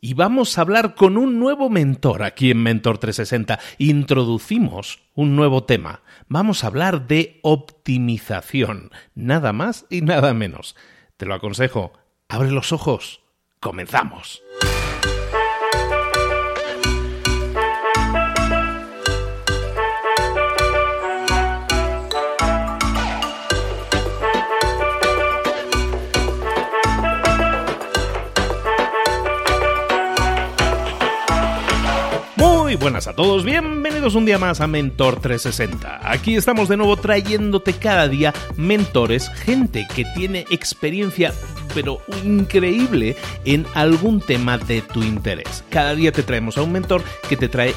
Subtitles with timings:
[0.00, 3.58] y vamos a hablar con un nuevo mentor aquí en Mentor 360.
[3.78, 6.02] Introducimos un nuevo tema.
[6.28, 10.76] Vamos a hablar de optimización, nada más y nada menos.
[11.16, 11.92] Te lo aconsejo,
[12.28, 13.22] abre los ojos,
[13.60, 14.42] comenzamos.
[32.68, 36.00] Muy buenas a todos, bienvenidos un día más a Mentor 360.
[36.02, 41.32] Aquí estamos de nuevo trayéndote cada día mentores, gente que tiene experiencia
[41.78, 43.14] pero increíble
[43.44, 45.62] en algún tema de tu interés.
[45.70, 47.72] Cada día te traemos a un mentor que te trae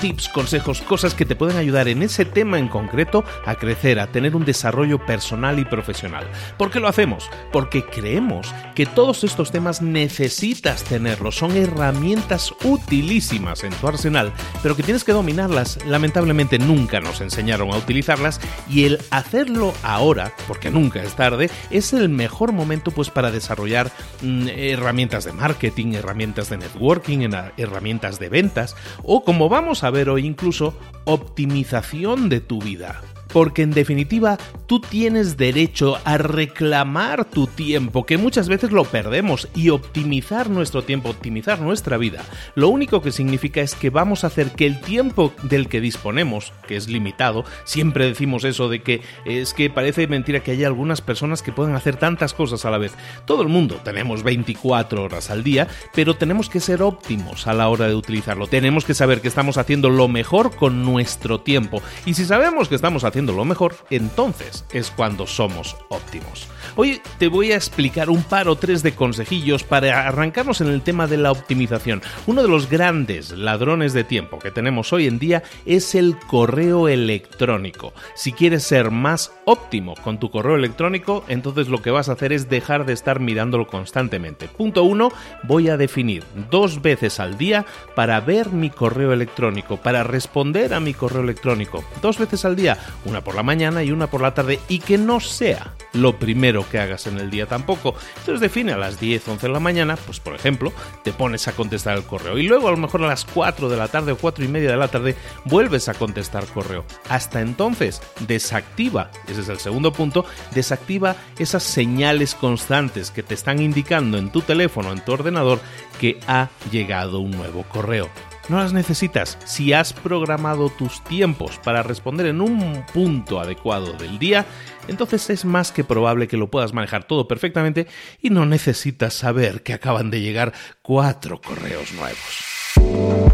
[0.00, 4.08] tips, consejos, cosas que te pueden ayudar en ese tema en concreto a crecer, a
[4.08, 6.26] tener un desarrollo personal y profesional.
[6.56, 7.30] ¿Por qué lo hacemos?
[7.52, 14.17] Porque creemos que todos estos temas necesitas tenerlos, son herramientas utilísimas en tu arsenal,
[14.62, 15.78] pero que tienes que dominarlas.
[15.86, 21.92] Lamentablemente nunca nos enseñaron a utilizarlas y el hacerlo ahora, porque nunca es tarde, es
[21.92, 23.90] el mejor momento pues para desarrollar
[24.22, 30.08] mm, herramientas de marketing, herramientas de networking, herramientas de ventas o como vamos a ver
[30.10, 30.74] hoy incluso
[31.04, 33.00] optimización de tu vida
[33.32, 39.48] porque en definitiva tú tienes derecho a reclamar tu tiempo, que muchas veces lo perdemos,
[39.54, 42.22] y optimizar nuestro tiempo, optimizar nuestra vida.
[42.54, 46.52] Lo único que significa es que vamos a hacer que el tiempo del que disponemos,
[46.66, 51.00] que es limitado, siempre decimos eso de que es que parece mentira que haya algunas
[51.00, 52.92] personas que puedan hacer tantas cosas a la vez.
[53.26, 57.68] Todo el mundo tenemos 24 horas al día, pero tenemos que ser óptimos a la
[57.68, 58.46] hora de utilizarlo.
[58.46, 61.82] Tenemos que saber que estamos haciendo lo mejor con nuestro tiempo.
[62.06, 66.48] Y si sabemos que estamos haciendo lo mejor, entonces es cuando somos óptimos.
[66.76, 70.82] Hoy te voy a explicar un par o tres de consejillos para arrancarnos en el
[70.82, 72.02] tema de la optimización.
[72.26, 76.86] Uno de los grandes ladrones de tiempo que tenemos hoy en día es el correo
[76.88, 77.92] electrónico.
[78.14, 82.32] Si quieres ser más óptimo con tu correo electrónico, entonces lo que vas a hacer
[82.32, 84.46] es dejar de estar mirándolo constantemente.
[84.46, 85.10] Punto uno,
[85.42, 90.80] voy a definir dos veces al día para ver mi correo electrónico, para responder a
[90.80, 91.82] mi correo electrónico.
[92.02, 94.98] Dos veces al día, una por la mañana y una por la tarde, y que
[94.98, 97.94] no sea lo primero que hagas en el día tampoco.
[98.18, 101.52] Entonces define a las 10, 11 de la mañana, pues por ejemplo, te pones a
[101.52, 104.18] contestar el correo y luego a lo mejor a las 4 de la tarde o
[104.18, 106.84] 4 y media de la tarde vuelves a contestar correo.
[107.08, 110.24] Hasta entonces desactiva, ese es el segundo punto,
[110.54, 115.60] desactiva esas señales constantes que te están indicando en tu teléfono, en tu ordenador,
[116.00, 118.08] que ha llegado un nuevo correo
[118.48, 119.38] no las necesitas.
[119.44, 124.46] Si has programado tus tiempos para responder en un punto adecuado del día,
[124.88, 127.86] entonces es más que probable que lo puedas manejar todo perfectamente
[128.20, 130.52] y no necesitas saber que acaban de llegar
[130.82, 133.27] cuatro correos nuevos.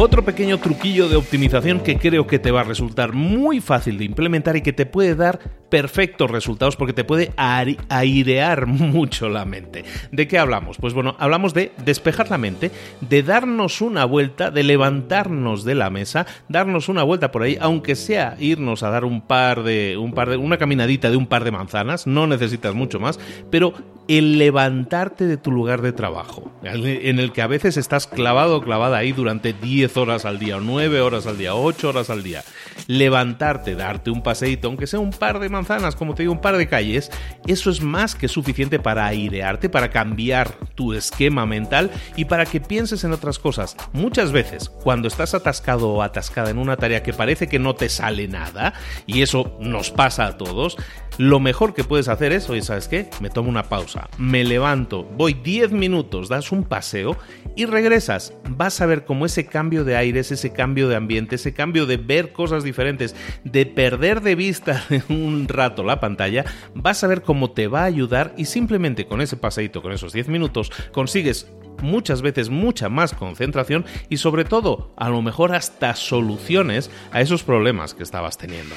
[0.00, 4.06] Otro pequeño truquillo de optimización que creo que te va a resultar muy fácil de
[4.06, 5.38] implementar y que te puede dar
[5.68, 9.84] perfectos resultados porque te puede airear mucho la mente.
[10.10, 10.78] ¿De qué hablamos?
[10.78, 12.70] Pues bueno, hablamos de despejar la mente,
[13.02, 17.94] de darnos una vuelta, de levantarnos de la mesa, darnos una vuelta por ahí, aunque
[17.94, 21.44] sea irnos a dar un par de un par de una caminadita de un par
[21.44, 23.20] de manzanas, no necesitas mucho más,
[23.50, 23.74] pero
[24.18, 28.60] el levantarte de tu lugar de trabajo, en el que a veces estás clavado o
[28.60, 32.24] clavada ahí durante 10 horas al día, o 9 horas al día, 8 horas al
[32.24, 32.42] día,
[32.88, 36.56] levantarte, darte un paseíto, aunque sea un par de manzanas, como te digo, un par
[36.56, 37.12] de calles,
[37.46, 42.60] eso es más que suficiente para airearte, para cambiar tu esquema mental y para que
[42.60, 43.76] pienses en otras cosas.
[43.92, 47.88] Muchas veces, cuando estás atascado o atascada en una tarea que parece que no te
[47.88, 48.74] sale nada,
[49.06, 50.76] y eso nos pasa a todos,
[51.18, 53.10] lo mejor que puedes hacer es, oye, ¿sabes qué?
[53.20, 57.16] Me tomo una pausa, me levanto, voy 10 minutos, das un paseo
[57.56, 58.34] y regresas.
[58.48, 61.96] Vas a ver cómo ese cambio de aires, ese cambio de ambiente, ese cambio de
[61.96, 63.14] ver cosas diferentes,
[63.44, 66.44] de perder de vista un rato la pantalla,
[66.74, 70.12] vas a ver cómo te va a ayudar y simplemente con ese paseito, con esos
[70.12, 71.50] 10 minutos, consigues
[71.82, 77.42] muchas veces mucha más concentración y sobre todo a lo mejor hasta soluciones a esos
[77.42, 78.76] problemas que estabas teniendo.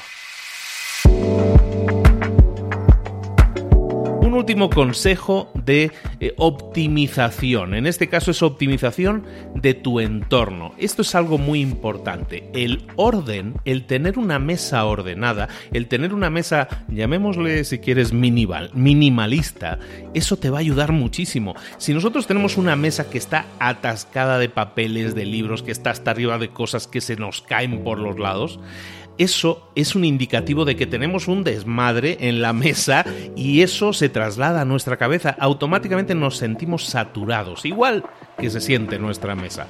[4.43, 7.75] Último consejo de eh, optimización.
[7.75, 9.23] En este caso es optimización
[9.55, 10.73] de tu entorno.
[10.77, 12.49] Esto es algo muy importante.
[12.53, 18.69] El orden, el tener una mesa ordenada, el tener una mesa, llamémosle si quieres minimal,
[18.73, 19.79] minimalista,
[20.13, 21.55] eso te va a ayudar muchísimo.
[21.77, 26.11] Si nosotros tenemos una mesa que está atascada de papeles, de libros, que está hasta
[26.11, 28.59] arriba de cosas que se nos caen por los lados,
[29.17, 33.05] eso es un indicativo de que tenemos un desmadre en la mesa
[33.35, 35.35] y eso se traslada a nuestra cabeza.
[35.39, 38.03] Automáticamente nos sentimos saturados, igual
[38.37, 39.67] que se siente nuestra mesa.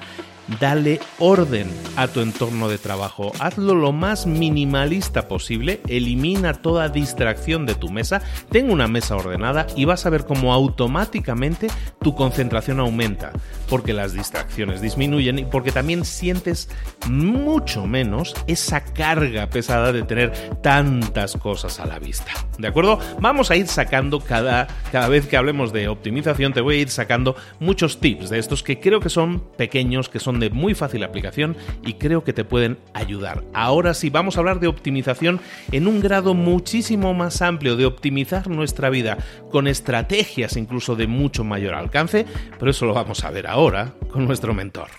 [0.60, 3.32] Dale orden a tu entorno de trabajo.
[3.40, 5.82] Hazlo lo más minimalista posible.
[5.88, 8.22] Elimina toda distracción de tu mesa.
[8.52, 11.68] Ten una mesa ordenada y vas a ver cómo automáticamente
[12.02, 13.32] tu concentración aumenta.
[13.70, 16.70] Porque las distracciones disminuyen y porque también sientes
[17.08, 20.32] mucho menos esa carga pesada de tener
[20.62, 22.32] tantas cosas a la vista.
[22.58, 23.00] ¿De acuerdo?
[23.20, 26.90] Vamos a ir sacando cada, cada vez que hablemos de optimización, te voy a ir
[26.90, 31.04] sacando muchos tips de estos que creo que son pequeños, que son de muy fácil
[31.04, 33.44] aplicación y creo que te pueden ayudar.
[33.54, 35.40] Ahora sí, vamos a hablar de optimización
[35.72, 39.18] en un grado muchísimo más amplio, de optimizar nuestra vida
[39.52, 42.26] con estrategias incluso de mucho mayor alcance,
[42.60, 44.90] pero eso lo vamos a ver ahora con nuestro mentor.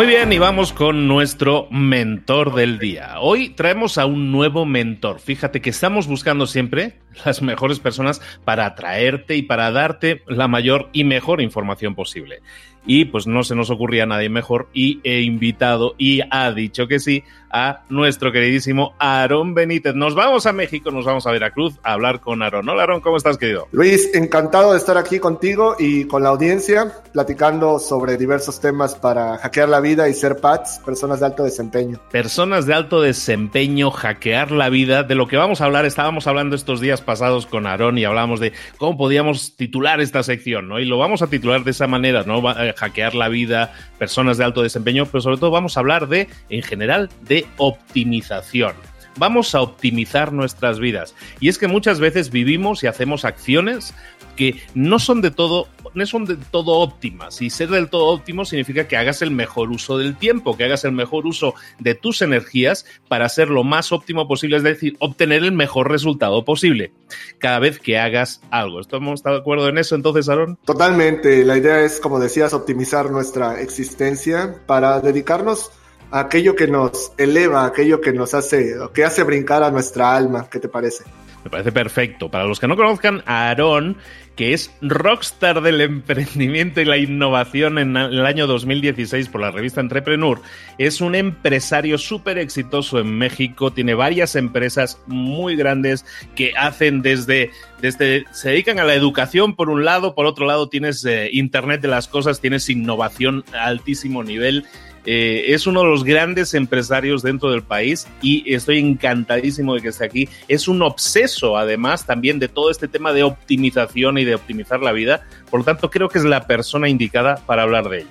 [0.00, 3.20] Muy bien, y vamos con nuestro mentor del día.
[3.20, 5.20] Hoy traemos a un nuevo mentor.
[5.20, 10.88] Fíjate que estamos buscando siempre las mejores personas para atraerte y para darte la mayor
[10.94, 12.40] y mejor información posible
[12.86, 16.98] y pues no se nos ocurría nadie mejor y he invitado y ha dicho que
[16.98, 19.94] sí a nuestro queridísimo Aarón Benítez.
[19.94, 22.68] Nos vamos a México, nos vamos a Veracruz a hablar con Aarón.
[22.68, 23.66] Hola Aarón, ¿cómo estás querido?
[23.72, 29.38] Luis, encantado de estar aquí contigo y con la audiencia platicando sobre diversos temas para
[29.38, 32.00] hackear la vida y ser PATS, personas de alto desempeño.
[32.12, 36.54] Personas de alto desempeño, hackear la vida, de lo que vamos a hablar, estábamos hablando
[36.54, 40.78] estos días pasados con Aarón y hablábamos de cómo podíamos titular esta sección, ¿no?
[40.78, 42.40] Y lo vamos a titular de esa manera, ¿no?
[42.72, 46.62] Hackear la vida, personas de alto desempeño, pero sobre todo vamos a hablar de, en
[46.62, 48.74] general, de optimización.
[49.16, 51.14] Vamos a optimizar nuestras vidas.
[51.40, 53.94] Y es que muchas veces vivimos y hacemos acciones
[54.36, 57.40] que no son de todo, no son de todo óptimas.
[57.42, 60.84] Y ser del todo óptimo significa que hagas el mejor uso del tiempo, que hagas
[60.84, 65.42] el mejor uso de tus energías para ser lo más óptimo posible, es decir, obtener
[65.42, 66.92] el mejor resultado posible
[67.38, 68.80] cada vez que hagas algo.
[68.80, 70.56] ¿Estamos de acuerdo en eso entonces, Aaron?
[70.64, 71.44] Totalmente.
[71.44, 75.70] La idea es, como decías, optimizar nuestra existencia para dedicarnos
[76.10, 80.48] a aquello que nos eleva, aquello que nos hace, que hace brincar a nuestra alma.
[80.50, 81.04] ¿Qué te parece?
[81.44, 82.30] Me parece perfecto.
[82.30, 83.96] Para los que no conozcan a Aarón,
[84.36, 89.80] que es rockstar del emprendimiento y la innovación en el año 2016 por la revista
[89.80, 90.40] Entrepreneur,
[90.78, 96.04] es un empresario súper exitoso en México, tiene varias empresas muy grandes
[96.34, 100.68] que hacen desde, desde, se dedican a la educación por un lado, por otro lado
[100.68, 104.64] tienes eh, Internet de las Cosas, tienes innovación a altísimo nivel
[105.06, 109.88] eh, es uno de los grandes empresarios dentro del país y estoy encantadísimo de que
[109.88, 110.28] esté aquí.
[110.48, 114.92] Es un obseso, además, también de todo este tema de optimización y de optimizar la
[114.92, 115.22] vida.
[115.50, 118.08] Por lo tanto, creo que es la persona indicada para hablar de ello.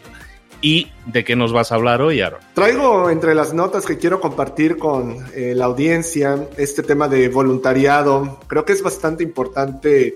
[0.62, 2.42] ¿Y de qué nos vas a hablar hoy, Aaron?
[2.54, 8.40] Traigo entre las notas que quiero compartir con eh, la audiencia este tema de voluntariado.
[8.48, 10.16] Creo que es bastante importante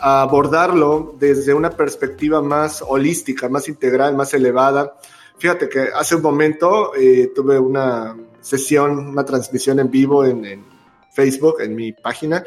[0.00, 4.96] abordarlo desde una perspectiva más holística, más integral, más elevada.
[5.38, 10.64] Fíjate que hace un momento eh, tuve una sesión, una transmisión en vivo en,
[11.12, 12.42] Facebook, en mi página,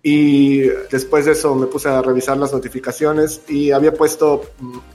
[0.00, 4.44] y después de eso me puse a revisar las notificaciones y había puesto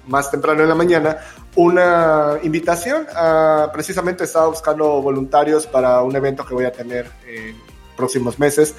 [0.08, 1.18] más temprano en la mañana
[1.56, 7.58] una invitación a, precisamente estaba buscando voluntarios para un evento que voy a tener en
[7.98, 8.76] próximos meses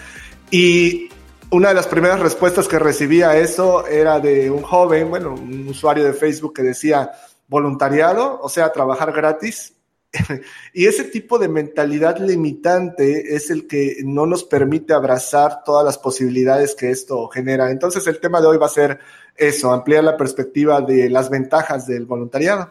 [0.51, 1.11] y
[1.51, 5.69] una de las primeras respuestas que recibí a eso era de un joven, bueno, un
[5.69, 7.11] usuario de Facebook que decía
[7.49, 9.75] voluntariado, o sea, trabajar gratis.
[10.73, 15.99] y ese tipo de mentalidad limitante es el que no nos permite abrazar todas las
[15.99, 17.71] posibilidades que esto genera.
[17.71, 19.01] Entonces el tema de hoy va a ser
[19.37, 22.71] eso, ampliar la perspectiva de las ventajas del voluntariado.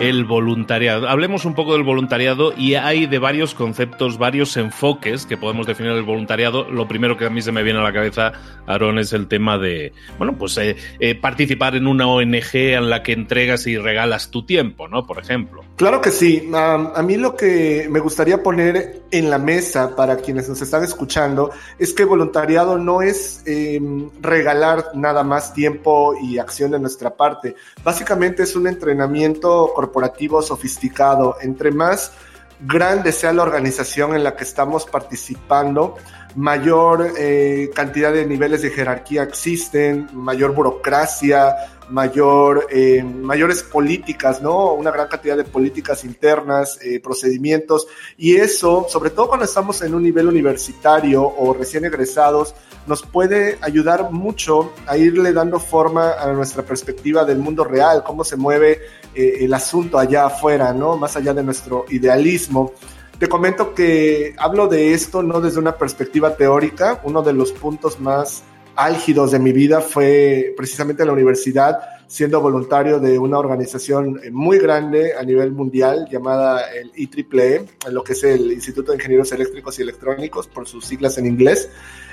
[0.00, 1.08] El voluntariado.
[1.08, 5.92] Hablemos un poco del voluntariado y hay de varios conceptos, varios enfoques que podemos definir
[5.92, 6.68] el voluntariado.
[6.70, 8.32] Lo primero que a mí se me viene a la cabeza,
[8.66, 13.02] Aaron, es el tema de, bueno, pues eh, eh, participar en una ONG en la
[13.02, 15.06] que entregas y regalas tu tiempo, ¿no?
[15.06, 15.62] Por ejemplo.
[15.76, 16.50] Claro que sí.
[16.54, 21.50] a mí lo que me gustaría poner en la mesa para quienes nos están escuchando
[21.78, 27.54] es que voluntariado no es em, regalar nada más tiempo y acción de nuestra parte.
[27.84, 31.36] Básicamente es un entrenamiento corporativo corporativo sofisticado.
[31.40, 32.12] Entre más
[32.60, 35.96] grande sea la organización en la que estamos participando,
[36.36, 41.56] mayor eh, cantidad de niveles de jerarquía existen, mayor burocracia,
[41.88, 44.74] mayor, eh, mayores políticas, ¿no?
[44.74, 49.94] Una gran cantidad de políticas internas, eh, procedimientos, y eso, sobre todo cuando estamos en
[49.94, 52.54] un nivel universitario o recién egresados,
[52.90, 58.24] nos puede ayudar mucho a irle dando forma a nuestra perspectiva del mundo real, cómo
[58.24, 58.80] se mueve
[59.14, 60.96] eh, el asunto allá afuera, ¿no?
[60.96, 62.72] Más allá de nuestro idealismo.
[63.20, 68.00] Te comento que hablo de esto no desde una perspectiva teórica, uno de los puntos
[68.00, 68.42] más
[68.74, 71.78] álgidos de mi vida fue precisamente la universidad,
[72.10, 78.14] siendo voluntario de una organización muy grande a nivel mundial llamada el IEEE, lo que
[78.14, 81.70] es el Instituto de Ingenieros Eléctricos y Electrónicos, por sus siglas en inglés.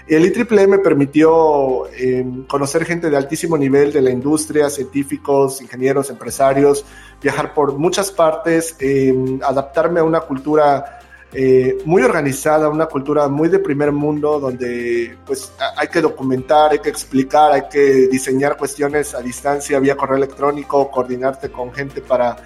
[0.07, 6.11] El IEEE me permitió em, conocer gente de altísimo nivel de la industria, científicos, ingenieros,
[6.11, 6.85] empresarios,
[7.19, 10.99] viajar por muchas partes, em, adaptarme a una cultura
[11.33, 16.79] eh, muy organizada, una cultura muy de primer mundo, donde pues hay que documentar, hay
[16.79, 22.37] que explicar, hay que diseñar cuestiones a distancia vía correo electrónico, coordinarte con gente para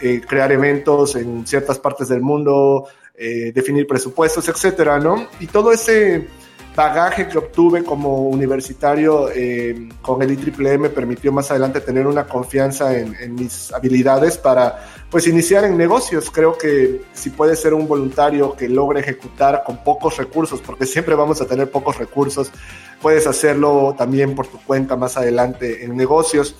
[0.00, 5.26] eh, crear eventos en ciertas partes del mundo, eh, definir presupuestos, etcétera, ¿no?
[5.40, 6.28] Y todo ese
[6.78, 12.24] bagaje que obtuve como universitario eh, con el IEEE me permitió más adelante tener una
[12.24, 14.78] confianza en, mis habilidades para
[15.10, 16.30] pues iniciar en negocios.
[16.30, 21.16] Creo que si puedes ser un voluntario que logre ejecutar con pocos recursos, porque siempre
[21.16, 22.52] vamos a tener pocos recursos,
[23.02, 26.54] puedes hacerlo también por tu cuenta más adelante en negocios.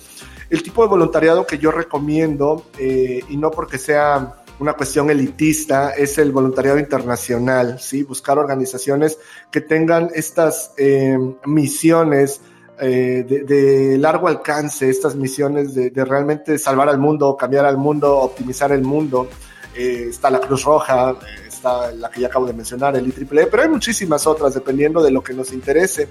[0.49, 5.91] El tipo de voluntariado que yo recomiendo, eh, y no porque sea una cuestión elitista,
[5.91, 8.03] es el voluntariado internacional, ¿sí?
[8.03, 9.17] Buscar organizaciones
[9.49, 12.41] que tengan estas eh, misiones
[12.81, 18.71] eh, de, largo alcance, estas misiones de, realmente salvar al mundo, cambiar al mundo, optimizar
[18.71, 19.27] el mundo.
[19.75, 21.15] Eh, está la Cruz Roja,
[21.47, 25.11] está la que ya acabo de mencionar, el IEEE, pero hay muchísimas otras dependiendo de
[25.11, 26.07] lo que nos interese.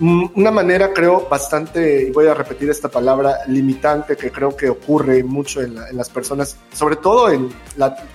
[0.00, 4.68] Mm, una manera, creo, bastante, y voy a repetir esta palabra, limitante que creo que
[4.68, 7.48] ocurre mucho en, las personas, sobre todo en,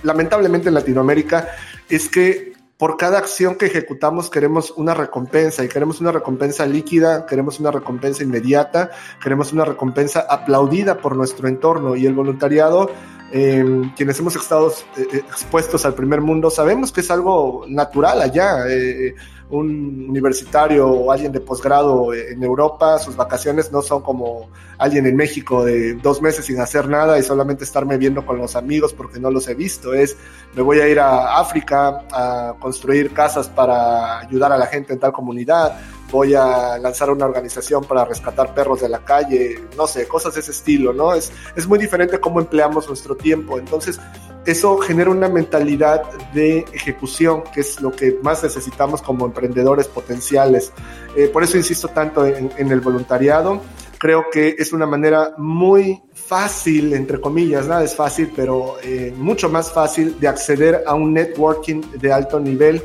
[0.02, 1.48] lamentablemente en Latinoamérica,
[1.88, 7.26] es que por cada acción que ejecutamos queremos una recompensa y queremos una recompensa líquida,
[7.26, 8.90] queremos una recompensa inmediata,
[9.22, 12.90] queremos una recompensa aplaudida por nuestro entorno y el voluntariado,
[13.30, 13.64] eh,
[13.96, 18.68] quienes hemos estado eh, expuestos al primer mundo, sabemos que es algo natural allá.
[18.68, 19.14] Eh,
[19.50, 24.48] un universitario o alguien de posgrado en Europa, sus vacaciones no son como
[24.78, 28.56] alguien en México de dos meses sin hacer nada y solamente estarme viendo con los
[28.56, 29.92] amigos porque no los he visto.
[29.92, 30.16] Es,
[30.54, 34.98] me voy a ir a África a construir casas para ayudar a la gente en
[34.98, 35.78] tal comunidad,
[36.10, 40.40] voy a lanzar una organización para rescatar perros de la calle, no sé, cosas de
[40.40, 41.14] ese estilo, ¿no?
[41.14, 43.58] Es, es muy diferente cómo empleamos nuestro tiempo.
[43.58, 44.00] Entonces,
[44.46, 50.72] eso genera una mentalidad de ejecución, que es lo que más necesitamos como emprendedores potenciales.
[51.16, 53.60] Eh, por eso insisto tanto en, el voluntariado.
[53.98, 59.48] Creo que es una manera muy fácil, entre comillas, nada es fácil, pero eh, mucho
[59.48, 62.82] más fácil de acceder a un networking de alto nivel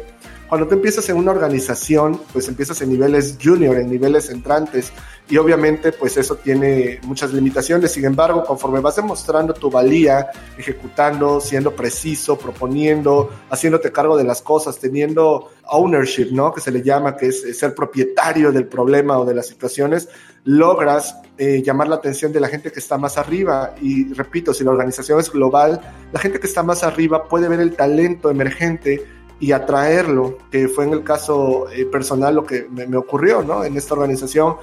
[0.50, 4.92] cuando tú empiezas en una organización, pues empiezas en niveles junior, en niveles entrantes,
[5.30, 7.92] y obviamente pues eso tiene muchas limitaciones.
[7.92, 10.28] Sin embargo, conforme vas demostrando tu valía,
[10.58, 16.52] ejecutando, siendo preciso, proponiendo, haciéndote cargo de las cosas, teniendo ownership, ¿no?
[16.52, 20.10] Que se le llama, que es ser propietario del problema o de las situaciones,
[20.46, 23.76] logras eh, llamar la atención de la gente que está más arriba.
[23.82, 25.80] Y repito, si la organización es global,
[26.12, 29.06] la gente que está más arriba puede ver el talento emergente
[29.40, 33.64] y atraerlo, que fue en el caso eh, personal lo que me, me ocurrió, ¿no?
[33.64, 34.56] En esta organización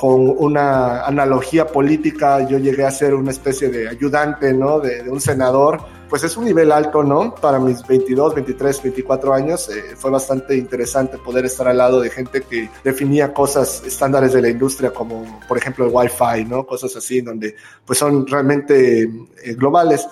[0.00, 4.80] con una analogía política, yo llegué a ser una especie de ayudante, ¿no?
[4.80, 7.34] De, un senador, pues es un nivel alto, ¿no?
[7.34, 12.08] Para mis 22, 23, 24 años eh, fue bastante interesante poder estar al lado de
[12.08, 16.64] gente que definía cosas estándares de la industria como, por ejemplo, el Wi-Fi, ¿no?
[16.64, 20.08] Cosas así, donde pues son realmente eh, globales.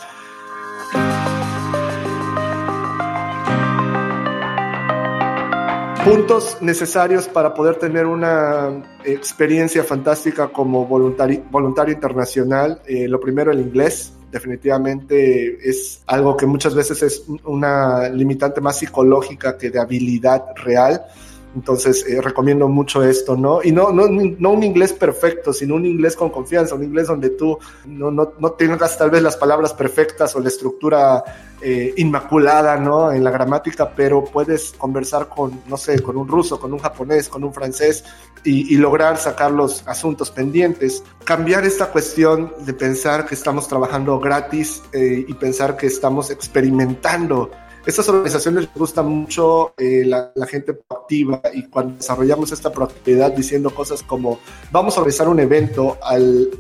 [6.09, 12.81] Puntos necesarios para poder tener una experiencia fantástica como voluntario, voluntario internacional.
[12.87, 14.15] Eh, lo primero, el inglés.
[14.31, 21.03] Definitivamente es algo que muchas veces es una limitante más psicológica que de habilidad real.
[21.59, 23.61] Entonces, eh, recomiendo mucho esto, ¿no?
[23.65, 27.31] Y no, no, no un inglés perfecto, sino un inglés con confianza, un inglés donde
[27.31, 31.25] tú no, no, no tengas tal vez las palabras perfectas o la estructura
[31.61, 33.11] eh, inmaculada, ¿no?
[33.11, 37.29] En la gramática, pero puedes conversar con, no sé, con un ruso, con un japonés,
[37.29, 38.05] con un francés
[38.45, 41.03] y, lograr sacar los asuntos pendientes.
[41.25, 47.51] Cambiar esta cuestión de pensar que estamos trabajando gratis eh, y pensar que estamos experimentando
[47.89, 53.71] estas organizaciones les gusta mucho eh, la, gente proactiva y cuando desarrollamos esta proactividad diciendo
[53.71, 54.41] cosas como
[54.71, 55.97] vamos a organizar un evento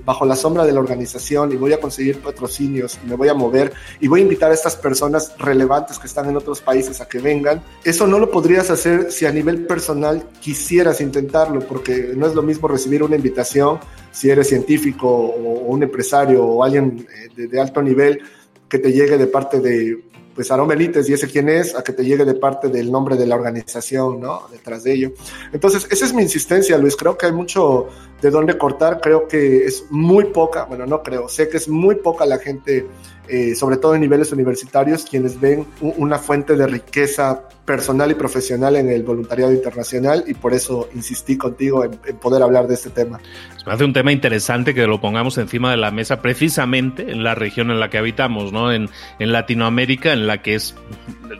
[0.06, 3.34] bajo la sombra de la organización y voy a conseguir patrocinios y me voy a
[3.34, 7.08] mover y voy a invitar a estas personas relevantes que están en otros países a
[7.08, 7.62] que vengan.
[7.84, 12.42] Eso no lo podrías hacer si a nivel personal quisieras intentarlo porque no es lo
[12.42, 13.80] mismo recibir una invitación
[14.12, 17.06] si eres científico o, un empresario o alguien
[17.36, 18.22] eh, de alto nivel
[18.66, 20.08] que te llegue de parte de
[20.38, 23.16] pues Aarón Benítez y ese quién es, a que te llegue de parte del nombre
[23.16, 24.42] de la organización, ¿no?
[24.52, 25.10] Detrás de ello.
[25.52, 26.94] Entonces, esa es mi insistencia, Luis.
[26.94, 27.88] Creo que hay mucho
[28.20, 29.00] de dónde cortar.
[29.00, 32.86] Creo que es muy poca, bueno, no creo, sé que es muy poca la gente,
[33.28, 38.76] eh, sobre todo en niveles universitarios, quienes ven una fuente de riqueza personal y profesional
[38.76, 43.20] en el voluntariado internacional y por eso insistí contigo en, poder hablar de este tema.
[43.66, 47.34] Me hace un tema interesante que lo pongamos encima de la mesa precisamente en la
[47.34, 48.72] región en la que habitamos, ¿no?
[48.72, 50.74] En, en Latinoamérica, en la que es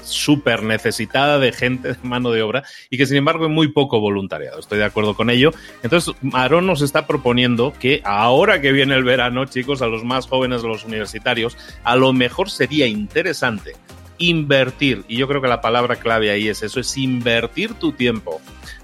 [0.02, 3.98] súper necesitada de gente, de mano de obra, y que sin embargo hay muy poco
[3.98, 4.58] voluntariado.
[4.58, 5.52] Estoy de acuerdo con ello.
[5.82, 10.26] Entonces, Aarón nos está proponiendo que ahora que viene el verano, chicos, a los más
[10.26, 13.74] jóvenes, a los universitarios, a lo mejor sería interesante
[14.18, 18.40] invertir, y yo creo que la palabra clave ahí es eso, es invertir tu tiempo,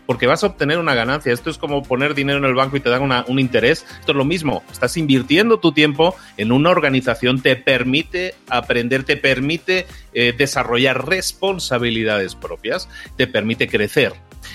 [0.06, 1.32] porque vas a obtener una ganancia.
[1.32, 3.84] Esto es como poner dinero en el banco y te dan un interés.
[4.00, 9.16] Esto es lo mismo, estás invirtiendo tu tiempo en una organización, te permite aprender, te
[9.16, 14.12] permite eh, desarrollar responsabilidades propias, te permite crecer.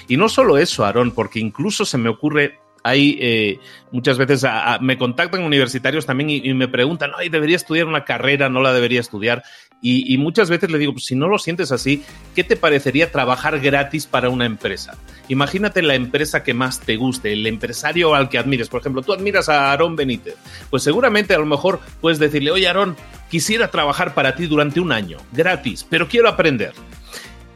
[0.08, 3.60] Y no solo eso, Aarón, porque incluso se me ocurre hay eh,
[3.92, 4.46] muchas veces
[4.82, 9.00] me contactan universitarios también y, me preguntan, ay, debería estudiar una carrera, no la debería
[9.00, 9.44] estudiar.
[9.82, 12.04] Y, muchas veces le digo, pues, si no lo sientes así,
[12.36, 14.98] ¿qué te parecería trabajar gratis para una empresa?
[15.30, 18.68] Imagínate la empresa que más te guste, el empresario al que admires.
[18.68, 20.36] Por ejemplo, tú admiras a Aarón Benítez.
[20.70, 22.98] Pues seguramente a lo mejor puedes decirle, oye Aarón,
[23.30, 26.74] quisiera trabajar para ti durante un año, gratis, pero quiero aprender.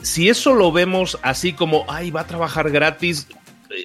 [0.02, 3.28] Si eso lo vemos así como, ay, va a trabajar gratis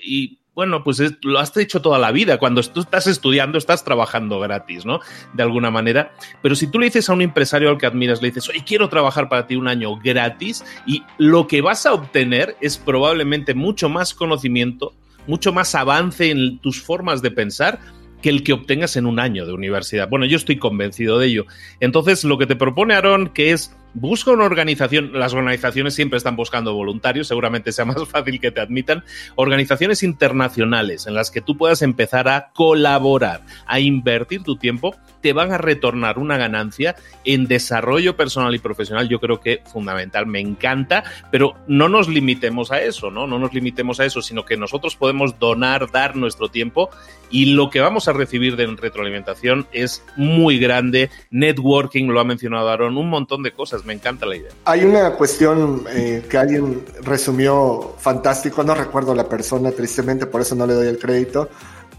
[0.05, 2.39] y bueno, pues lo has hecho toda la vida.
[2.39, 4.99] Cuando tú estás estudiando, estás trabajando gratis, ¿no?
[5.33, 6.11] De alguna manera.
[6.43, 8.89] Pero si tú le dices a un empresario al que admiras, le dices, oye, quiero
[8.89, 13.89] trabajar para ti un año gratis, y lo que vas a obtener es probablemente mucho
[13.89, 14.95] más conocimiento,
[15.29, 17.79] mucho más avance en tus formas de pensar
[18.21, 20.09] que el que obtengas en un año de universidad.
[20.09, 21.47] Bueno, yo estoy convencido de ello.
[21.79, 26.37] Entonces, lo que te propone Aaron, que es busca una organización, las organizaciones siempre están
[26.37, 29.05] buscando voluntarios, seguramente sea más fácil que te admitan,
[29.37, 35.33] organizaciones internacionales en las que tú puedas empezar a colaborar, a invertir tu tiempo, te
[35.33, 40.41] van a retornar una ganancia en desarrollo personal y profesional, yo creo que fundamental, me
[40.41, 43.27] encanta, pero no nos limitemos a eso, ¿no?
[43.27, 46.91] No nos limitemos a eso, sino que nosotros podemos donar, dar nuestro tiempo
[47.31, 52.69] y lo que vamos a recibir de retroalimentación es muy grande, networking, lo ha mencionado
[52.69, 54.51] Aaron, un montón de cosas me encanta la idea.
[54.67, 60.55] Hay una cuestión eh, que alguien resumió fantástico, no recuerdo la persona, tristemente, por eso
[60.55, 61.49] no le doy el crédito,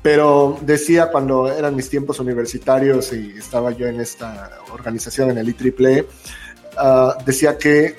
[0.04, 5.49] pero decía cuando eran mis tiempos universitarios y estaba yo en esta organización, en el
[5.49, 6.02] IEEE,
[6.78, 7.95] uh, decía que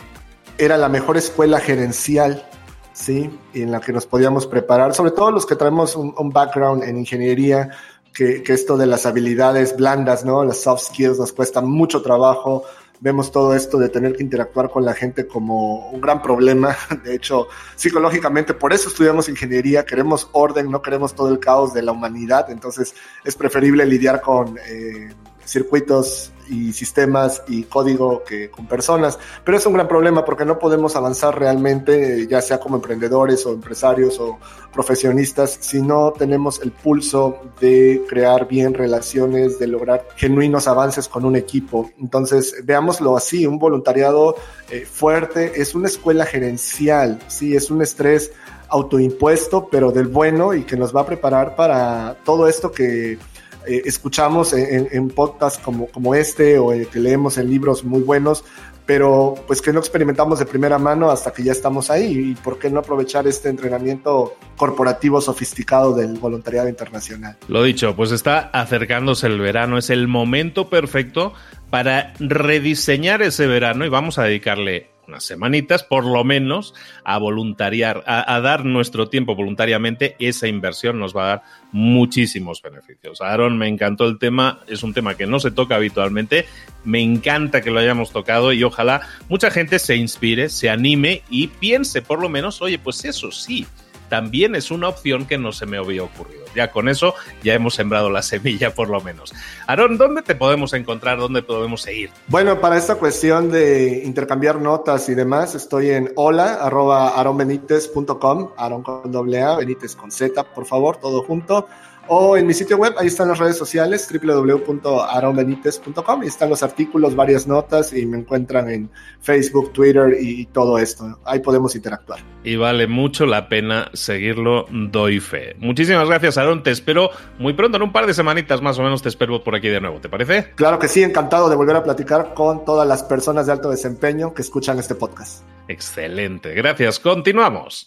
[0.57, 2.47] era la mejor escuela gerencial,
[2.93, 3.29] ¿sí?
[3.55, 7.71] En la que nos podíamos preparar, sobre todo los que traemos un, background en ingeniería,
[8.15, 10.45] que, que, esto de las habilidades blandas, ¿no?
[10.45, 12.65] Las soft skills nos cuesta mucho trabajo.
[13.03, 16.77] Vemos todo esto de tener que interactuar con la gente como un gran problema.
[17.05, 19.87] De hecho, psicológicamente, por eso estudiamos ingeniería.
[19.87, 22.51] Queremos orden, no queremos todo el caos de la humanidad.
[22.51, 29.19] Entonces, es preferible lidiar con eh, circuitos y sistemas y código que con personas.
[29.45, 33.53] Pero es un gran problema porque no podemos avanzar realmente, ya sea como emprendedores o
[33.53, 34.39] empresarios o
[34.73, 41.25] profesionistas, si no tenemos el pulso de crear bien relaciones, de lograr genuinos avances con
[41.25, 41.91] un equipo.
[41.99, 44.37] Entonces, veámoslo así, un voluntariado
[44.71, 48.33] eh, fuerte es una escuela gerencial, sí, es un estrés
[48.69, 53.19] autoimpuesto, pero del bueno y que nos va a preparar para todo esto que
[53.67, 58.45] eh, escuchamos en, podcasts como, como este o que leemos en libros muy buenos,
[58.87, 62.31] pero pues que no experimentamos de primera mano hasta que ya estamos ahí.
[62.31, 67.37] ¿Y por qué no aprovechar este entrenamiento corporativo sofisticado del voluntariado internacional?
[67.47, 71.35] Lo dicho, pues está acercándose el verano, es el momento perfecto
[71.71, 78.03] para rediseñar ese verano y vamos a dedicarle unas semanitas, por lo menos, a voluntariar,
[78.07, 81.43] a, dar nuestro tiempo voluntariamente, esa inversión nos va a dar
[81.73, 83.21] muchísimos beneficios.
[83.21, 86.47] Aaron, me encantó el tema, es un tema que no se toca habitualmente,
[86.85, 91.49] me encanta que lo hayamos tocado y ojalá mucha gente se inspire, se anime y
[91.49, 93.67] piense por lo menos, oye, pues eso sí,
[94.11, 96.45] también es una opción que no se me había ocurrido.
[96.55, 99.33] Ya con eso ya hemos sembrado la semilla por lo menos.
[99.67, 101.19] Aaron, ¿dónde te podemos encontrar?
[101.19, 102.11] ¿Dónde podemos seguir?
[102.27, 108.51] Bueno, para esta cuestión de intercambiar notas y demás, estoy en hola arroba aronbenitez.com,
[108.83, 111.69] con doble A, Benítez con Z, por favor, todo junto
[112.09, 117.15] o en mi sitio web, ahí están las redes sociales, www.aronbenitez.com, y están los artículos,
[117.15, 121.19] varias notas, y me encuentran en Facebook, Twitter y todo esto.
[121.25, 122.21] Ahí podemos interactuar.
[122.43, 125.55] Y vale mucho la pena seguirlo, doy fe.
[125.59, 126.63] Muchísimas gracias, Aaron.
[126.63, 129.55] Te espero muy pronto, en un par de semanitas más o menos, te espero por
[129.55, 130.01] aquí de nuevo.
[130.01, 130.53] ¿Te parece?
[130.55, 134.35] Claro que sí, encantado de volver a platicar con todas las personas de alto desempeño
[134.35, 135.43] que escuchan este podcast.
[135.69, 136.99] Excelente, gracias.
[136.99, 137.87] Continuamos.